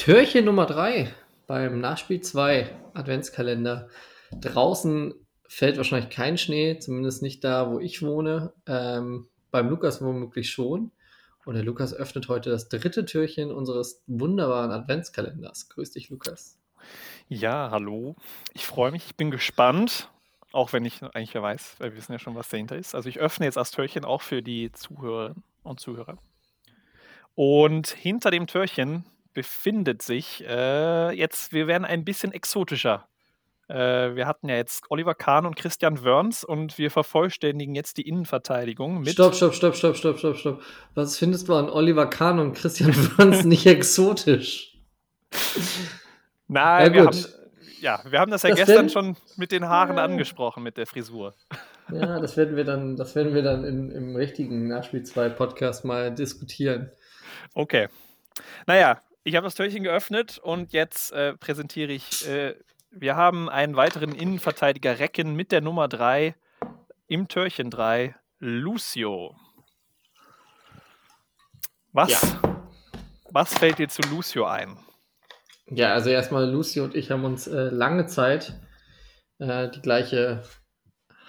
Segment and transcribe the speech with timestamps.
[0.00, 1.12] Türchen Nummer 3
[1.46, 3.90] beim Nachspiel 2 Adventskalender.
[4.32, 5.12] Draußen
[5.46, 8.54] fällt wahrscheinlich kein Schnee, zumindest nicht da, wo ich wohne.
[8.66, 10.90] Ähm, beim Lukas womöglich schon.
[11.44, 15.68] Und der Lukas öffnet heute das dritte Türchen unseres wunderbaren Adventskalenders.
[15.68, 16.58] Grüß dich, Lukas.
[17.28, 18.16] Ja, hallo.
[18.54, 20.08] Ich freue mich, ich bin gespannt.
[20.50, 22.94] Auch wenn ich eigentlich wer weiß, wir wissen ja schon, was dahinter ist.
[22.94, 26.16] Also ich öffne jetzt das Türchen auch für die Zuhörerinnen und Zuhörer.
[27.34, 33.06] Und hinter dem Türchen befindet sich äh, jetzt, wir werden ein bisschen exotischer.
[33.68, 38.08] Äh, wir hatten ja jetzt Oliver Kahn und Christian Wörns und wir vervollständigen jetzt die
[38.08, 39.12] Innenverteidigung mit.
[39.12, 40.62] Stopp, stopp, stopp, stopp, stopp, stopp, stopp.
[40.94, 44.76] Was findest du an Oliver Kahn und Christian Wörns nicht exotisch?
[46.48, 47.24] Nein, ja, wir haben,
[47.80, 50.04] ja, wir haben das ja das gestern werden, schon mit den Haaren ja.
[50.04, 51.34] angesprochen, mit der Frisur.
[51.92, 55.84] Ja, das werden wir dann, das werden wir dann in, im richtigen Nachspiel 2 Podcast
[55.84, 56.90] mal diskutieren.
[57.54, 57.88] Okay.
[58.66, 62.26] Naja, ich habe das Türchen geöffnet und jetzt äh, präsentiere ich.
[62.26, 62.54] Äh,
[62.90, 66.34] wir haben einen weiteren Innenverteidiger Recken mit der Nummer 3
[67.06, 69.36] im Türchen 3, Lucio.
[71.92, 72.62] Was, ja.
[73.30, 74.78] was fällt dir zu Lucio ein?
[75.66, 78.60] Ja, also erstmal Lucio und ich haben uns äh, lange Zeit
[79.38, 80.42] äh, die gleiche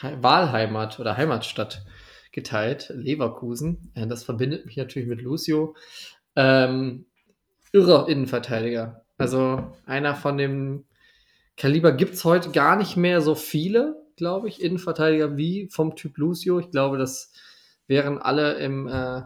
[0.00, 1.84] He Wahlheimat oder Heimatstadt
[2.32, 3.92] geteilt, Leverkusen.
[3.94, 5.74] Äh, das verbindet mich natürlich mit Lucio.
[6.36, 7.06] Ähm,
[7.72, 9.04] irrer Innenverteidiger.
[9.16, 10.84] Also einer von dem
[11.56, 16.16] Kaliber gibt es heute gar nicht mehr so viele, glaube ich, Innenverteidiger wie vom Typ
[16.18, 16.60] Lucio.
[16.60, 17.32] Ich glaube, das
[17.88, 19.22] wären alle im äh,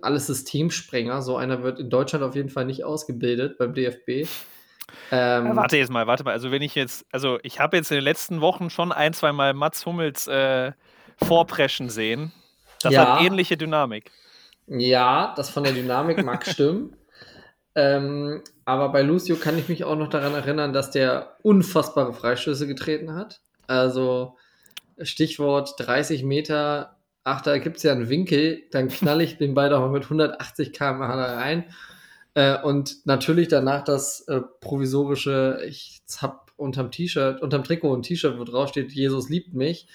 [0.00, 1.22] alles Systemsprenger.
[1.22, 4.28] So einer wird in Deutschland auf jeden Fall nicht ausgebildet beim DFB.
[5.10, 6.32] Ähm, ja, warte jetzt mal, warte mal.
[6.32, 9.32] Also wenn ich jetzt, also ich habe jetzt in den letzten Wochen schon ein, zwei
[9.32, 10.72] Mal Mats Hummels äh,
[11.16, 12.32] vorpreschen sehen.
[12.80, 14.10] Das ja, hat ähnliche Dynamik.
[14.66, 16.96] Ja, das von der Dynamik mag stimmen.
[17.74, 22.66] Ähm, aber bei Lucio kann ich mich auch noch daran erinnern, dass der unfassbare Freistöße
[22.66, 23.40] getreten hat.
[23.66, 24.36] Also
[25.00, 29.70] Stichwort 30 Meter, ach, da gibt es ja einen Winkel, dann knall ich den Ball
[29.70, 31.64] doch mal mit 180 km/h da rein.
[32.34, 38.38] Äh, und natürlich danach das äh, provisorische, ich hab unterm T-Shirt, unterm Trikot ein T-Shirt,
[38.38, 39.88] wo drauf steht, Jesus liebt mich.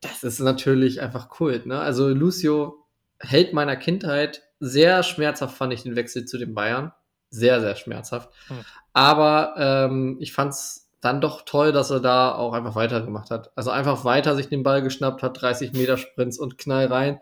[0.00, 1.80] Das ist natürlich einfach Kult, ne?
[1.80, 2.84] Also Lucio,
[3.18, 6.92] Held meiner Kindheit, sehr schmerzhaft fand ich den Wechsel zu den Bayern.
[7.30, 8.30] Sehr, sehr schmerzhaft.
[8.48, 8.64] Mhm.
[8.92, 13.52] Aber ähm, ich fand es dann doch toll, dass er da auch einfach weitergemacht hat.
[13.56, 17.20] Also einfach weiter sich den Ball geschnappt hat, 30 Meter Sprints und Knall rein.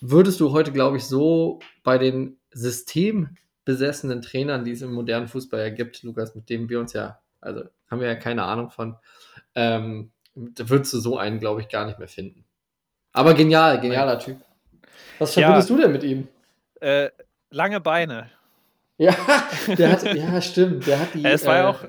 [0.00, 5.60] Würdest du heute, glaube ich, so bei den systembesessenen Trainern, die es im modernen Fußball
[5.60, 8.96] ja gibt, Lukas, mit dem wir uns ja, also haben wir ja keine Ahnung von,
[9.54, 12.44] ähm, da würdest du so einen, glaube ich, gar nicht mehr finden.
[13.12, 14.38] Aber genial, genialer Typ.
[15.18, 16.28] Was verbindest ja, du denn mit ihm?
[16.82, 17.10] Äh,
[17.50, 18.30] lange Beine.
[18.98, 19.12] Ja,
[19.92, 20.86] hat, ja, stimmt.
[20.86, 21.24] Der hat die.
[21.24, 21.84] Es war ja äh, auch.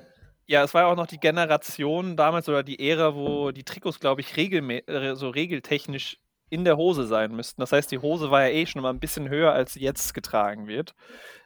[0.45, 3.99] Ja, es war ja auch noch die Generation damals oder die Ära, wo die Trikots,
[3.99, 7.61] glaube ich, äh, so regeltechnisch in der Hose sein müssten.
[7.61, 10.13] Das heißt, die Hose war ja eh schon mal ein bisschen höher, als sie jetzt
[10.13, 10.93] getragen wird.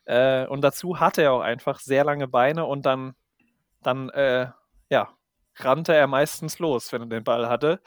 [0.05, 3.13] Äh, und dazu hatte er auch einfach sehr lange Beine und dann,
[3.81, 4.47] dann äh,
[4.89, 5.09] ja,
[5.55, 7.79] rannte er meistens los, wenn er den Ball hatte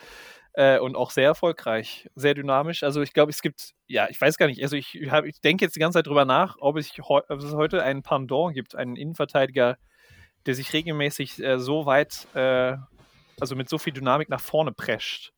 [0.54, 2.82] äh, und auch sehr erfolgreich, sehr dynamisch.
[2.82, 5.64] Also ich glaube, es gibt, ja, ich weiß gar nicht, also ich, hab, ich denke
[5.64, 8.96] jetzt die ganze Zeit drüber nach, ob es, ob es heute einen Pendant gibt, einen
[8.96, 9.76] Innenverteidiger,
[10.46, 12.76] der sich regelmäßig äh, so weit, äh,
[13.40, 15.32] also mit so viel Dynamik nach vorne prescht.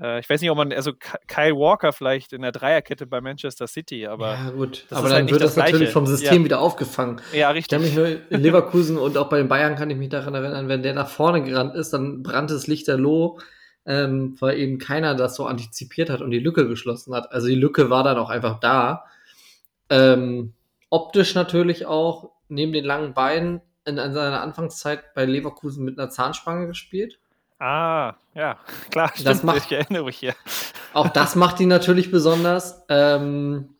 [0.00, 0.92] Äh, ich weiß nicht, ob man, also
[1.28, 4.34] Kyle Walker vielleicht in der Dreierkette bei Manchester City, aber.
[4.34, 4.86] Ja, gut.
[4.90, 6.44] aber dann halt wird das, das natürlich vom System ja.
[6.44, 7.20] wieder aufgefangen.
[7.32, 7.72] Ja, richtig.
[7.72, 10.34] Ich kann mich nur in Leverkusen und auch bei den Bayern kann ich mich daran
[10.34, 13.38] erinnern, wenn der nach vorne gerannt ist, dann brannte es lichterloh
[13.86, 17.32] ähm, weil eben keiner das so antizipiert hat und die Lücke geschlossen hat.
[17.32, 19.04] Also die Lücke war dann auch einfach da.
[19.90, 20.54] Ähm,
[20.90, 26.10] optisch natürlich auch, neben den langen Beinen, in, in seiner Anfangszeit bei Leverkusen mit einer
[26.10, 27.18] Zahnspange gespielt.
[27.58, 28.58] Ah, ja,
[28.90, 30.34] klar, stimmt, das macht, ich erinnere mich hier.
[30.92, 32.82] Auch das macht ihn natürlich besonders.
[32.88, 33.74] Ähm,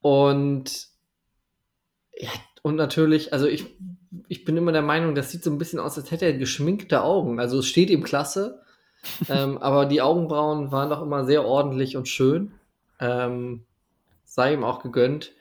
[0.00, 0.88] und
[2.16, 2.30] ja,
[2.62, 3.76] und natürlich, also ich
[4.28, 7.02] ich bin immer der Meinung, das sieht so ein bisschen aus, als hätte er geschminkte
[7.02, 7.40] Augen.
[7.40, 8.62] Also es steht ihm klasse,
[9.28, 12.52] ähm, aber die Augenbrauen waren doch immer sehr ordentlich und schön.
[13.00, 13.64] Ähm,
[14.24, 15.32] sei ihm auch gegönnt.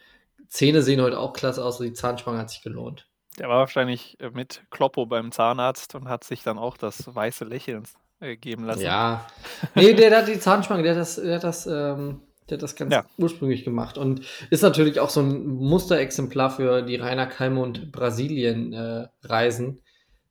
[0.48, 3.08] Zähne sehen heute auch klasse aus, die Zahnspange hat sich gelohnt.
[3.38, 7.46] Der war wahrscheinlich äh, mit Kloppo beim Zahnarzt und hat sich dann auch das weiße
[7.46, 7.84] Lächeln
[8.20, 8.82] äh, geben lassen.
[8.82, 9.28] Ja.
[9.76, 12.64] Nee, der, der hat die Zahnspange, der hat das, der hat das ähm, der hat
[12.64, 13.06] das ganz ja.
[13.18, 19.78] ursprünglich gemacht und ist natürlich auch so ein Musterexemplar für die Rainer Kalm und Brasilien-Reisen,
[19.78, 19.82] äh,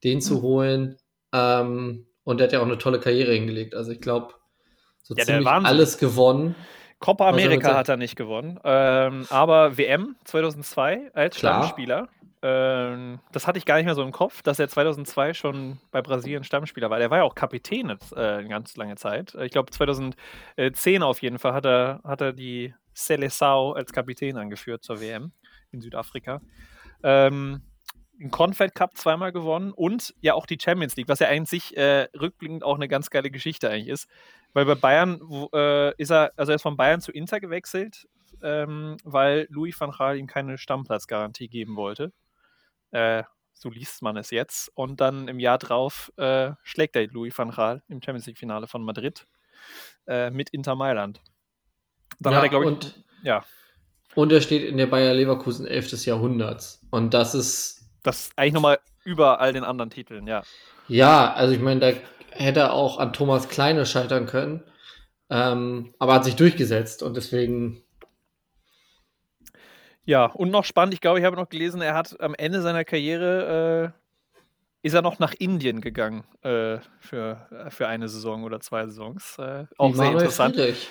[0.04, 0.42] den zu mhm.
[0.42, 0.96] holen.
[1.32, 3.74] Ähm, und der hat ja auch eine tolle Karriere hingelegt.
[3.74, 4.34] Also ich glaube,
[5.02, 6.56] so ja, ziemlich alles gewonnen.
[6.98, 11.62] Copa er America hat er nicht gewonnen, ähm, aber WM 2002 als Klar.
[11.62, 12.08] Stammspieler.
[12.48, 16.00] Ähm, das hatte ich gar nicht mehr so im Kopf, dass er 2002 schon bei
[16.00, 17.00] Brasilien Stammspieler war.
[17.00, 19.34] Der war ja auch Kapitän jetzt, äh, eine ganz lange Zeit.
[19.40, 24.84] Ich glaube 2010 auf jeden Fall hat er, hat er die Seleção als Kapitän angeführt
[24.84, 25.32] zur WM
[25.72, 26.40] in Südafrika.
[27.02, 27.62] Ähm,
[28.12, 32.06] den Confed Cup zweimal gewonnen und ja auch die Champions League, was ja eigentlich äh,
[32.16, 34.08] rückblickend auch eine ganz geile Geschichte eigentlich ist.
[34.52, 38.06] Weil bei Bayern wo, äh, ist er, also er ist von Bayern zu Inter gewechselt,
[38.40, 42.12] ähm, weil Louis van Gaal ihm keine Stammplatzgarantie geben wollte.
[42.96, 44.70] Äh, so liest man es jetzt.
[44.75, 48.82] Und dann im Jahr drauf äh, schlägt er Louis van Gaal im Champions League-Finale von
[48.84, 49.26] Madrid
[50.06, 51.20] äh, mit Inter Mailand.
[52.20, 53.44] Dann Ja, hat er, glaube ich, und- ja,
[54.14, 56.81] Und er steht in der Bayer Leverkusen 11 des Jahrhunderts.
[56.90, 60.42] Und das ist, das eigentlich nochmal über all den anderen Titeln, ja.
[60.88, 61.92] ja, also ich meine, da
[62.31, 64.62] hätte er auch an Thomas Kleine scheitern können.
[65.28, 67.82] Ähm, aber hat sich durchgesetzt und deswegen,
[70.06, 72.84] Ja, und noch spannend, ich glaube, ich habe noch gelesen, er hat am Ende seiner
[72.84, 78.60] Karriere äh, ist er noch nach Indien gegangen äh, für, äh, für eine Saison oder
[78.60, 79.36] zwei Saisons.
[79.36, 80.54] Äh, auch sehr interessant.
[80.54, 80.88] Friedrich.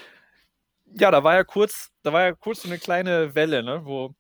[1.00, 4.14] Ja, da war ja kurz, da war ja kurz so eine kleine Welle, ne, wo,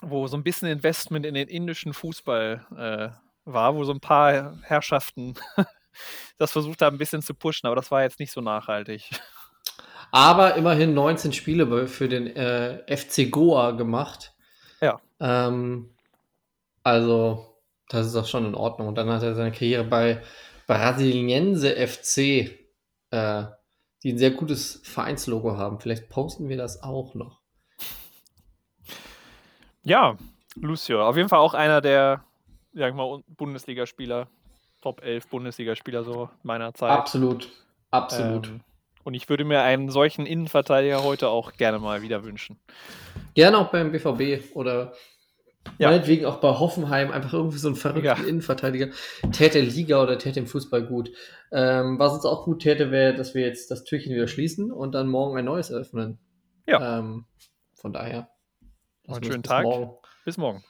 [0.00, 4.56] wo so ein bisschen Investment in den indischen Fußball äh, war, wo so ein paar
[4.62, 5.34] Herrschaften
[6.38, 9.10] das versucht haben, ein bisschen zu pushen, aber das war jetzt nicht so nachhaltig.
[10.10, 14.34] Aber immerhin 19 Spiele für den äh, FC Goa gemacht.
[14.80, 15.00] Ja.
[15.20, 15.90] Ähm,
[16.82, 17.46] also,
[17.88, 18.88] das ist auch schon in Ordnung.
[18.88, 20.22] Und dann hat er seine Karriere bei
[20.66, 22.18] Brasiliense FC,
[23.10, 23.44] äh,
[24.02, 25.80] die ein sehr gutes Vereinslogo haben.
[25.80, 27.40] Vielleicht posten wir das auch noch.
[29.82, 30.16] Ja,
[30.56, 32.24] Lucio, auf jeden Fall auch einer der,
[32.72, 34.28] sag mal, Bundesligaspieler,
[34.80, 36.90] Top 11 Bundesligaspieler so meiner Zeit.
[36.90, 37.48] Absolut.
[37.90, 38.48] Absolut.
[38.48, 38.60] Ähm,
[39.04, 42.58] und ich würde mir einen solchen Innenverteidiger heute auch gerne mal wieder wünschen.
[43.34, 44.92] Gerne auch beim BVB oder
[45.78, 45.90] Ja.
[45.90, 48.14] meinetwegen auch bei Hoffenheim einfach irgendwie so einen verrückten Ja.
[48.14, 48.88] Innenverteidiger.
[49.32, 51.10] Täte Liga oder täte im Fußball gut.
[51.52, 54.92] Ähm, was uns auch gut täte, wäre, dass wir jetzt das Türchen wieder schließen und
[54.92, 56.18] dann morgen ein neues eröffnen.
[56.66, 56.98] Ja.
[56.98, 57.26] Ähm,
[57.74, 58.30] von daher.
[59.08, 59.64] Einen schönen bis Tag.
[59.64, 59.90] Morgen.
[60.24, 60.64] Bis morgen.